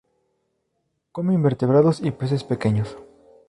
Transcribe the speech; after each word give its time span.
Come 1.11 1.31
invertebrados 1.35 2.01
y 2.01 2.09
peces 2.09 2.43
pequeños. 2.43 2.97